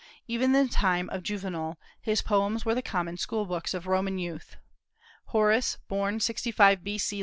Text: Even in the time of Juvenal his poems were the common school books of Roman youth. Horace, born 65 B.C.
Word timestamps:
Even 0.27 0.45
in 0.55 0.65
the 0.65 0.73
time 0.73 1.11
of 1.11 1.21
Juvenal 1.21 1.77
his 2.01 2.23
poems 2.23 2.65
were 2.65 2.73
the 2.73 2.81
common 2.81 3.17
school 3.17 3.45
books 3.45 3.75
of 3.75 3.85
Roman 3.85 4.17
youth. 4.17 4.55
Horace, 5.27 5.77
born 5.87 6.19
65 6.19 6.83
B.C. 6.83 7.19